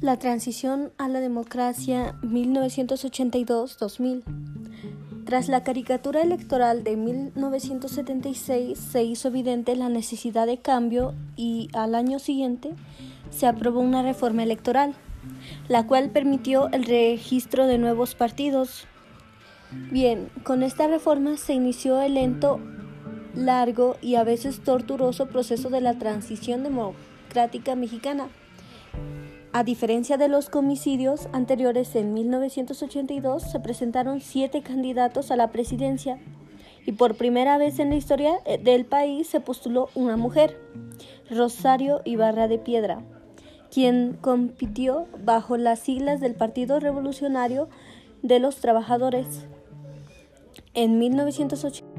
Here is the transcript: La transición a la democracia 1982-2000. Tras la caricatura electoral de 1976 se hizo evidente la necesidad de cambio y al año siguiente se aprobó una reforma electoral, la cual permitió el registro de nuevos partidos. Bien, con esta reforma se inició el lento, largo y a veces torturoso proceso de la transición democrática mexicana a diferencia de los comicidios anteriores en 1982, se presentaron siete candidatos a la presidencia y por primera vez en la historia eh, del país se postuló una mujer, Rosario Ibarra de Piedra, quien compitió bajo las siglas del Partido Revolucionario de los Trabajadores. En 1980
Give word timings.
La 0.00 0.18
transición 0.18 0.92
a 0.96 1.08
la 1.08 1.20
democracia 1.20 2.14
1982-2000. 2.22 4.22
Tras 5.26 5.48
la 5.48 5.62
caricatura 5.62 6.22
electoral 6.22 6.82
de 6.84 6.96
1976 6.96 8.78
se 8.78 9.04
hizo 9.04 9.28
evidente 9.28 9.76
la 9.76 9.90
necesidad 9.90 10.46
de 10.46 10.56
cambio 10.56 11.12
y 11.36 11.68
al 11.74 11.94
año 11.94 12.18
siguiente 12.18 12.70
se 13.28 13.46
aprobó 13.46 13.80
una 13.80 14.02
reforma 14.02 14.42
electoral, 14.42 14.94
la 15.68 15.86
cual 15.86 16.08
permitió 16.08 16.70
el 16.72 16.84
registro 16.84 17.66
de 17.66 17.76
nuevos 17.76 18.14
partidos. 18.14 18.86
Bien, 19.90 20.30
con 20.44 20.62
esta 20.62 20.86
reforma 20.86 21.36
se 21.36 21.52
inició 21.52 22.00
el 22.00 22.14
lento, 22.14 22.58
largo 23.34 23.98
y 24.00 24.14
a 24.14 24.24
veces 24.24 24.64
torturoso 24.64 25.26
proceso 25.26 25.68
de 25.68 25.82
la 25.82 25.98
transición 25.98 26.62
democrática 26.62 27.76
mexicana 27.76 28.30
a 29.52 29.64
diferencia 29.64 30.16
de 30.16 30.28
los 30.28 30.48
comicidios 30.48 31.28
anteriores 31.32 31.96
en 31.96 32.14
1982, 32.14 33.42
se 33.42 33.58
presentaron 33.58 34.20
siete 34.20 34.62
candidatos 34.62 35.32
a 35.32 35.36
la 35.36 35.50
presidencia 35.50 36.20
y 36.86 36.92
por 36.92 37.16
primera 37.16 37.58
vez 37.58 37.80
en 37.80 37.90
la 37.90 37.96
historia 37.96 38.38
eh, 38.44 38.58
del 38.58 38.84
país 38.84 39.26
se 39.26 39.40
postuló 39.40 39.88
una 39.96 40.16
mujer, 40.16 40.56
Rosario 41.28 42.00
Ibarra 42.04 42.46
de 42.46 42.58
Piedra, 42.58 43.02
quien 43.72 44.16
compitió 44.20 45.06
bajo 45.24 45.56
las 45.56 45.80
siglas 45.80 46.20
del 46.20 46.34
Partido 46.34 46.78
Revolucionario 46.78 47.68
de 48.22 48.38
los 48.38 48.56
Trabajadores. 48.56 49.48
En 50.74 51.00
1980 51.00 51.89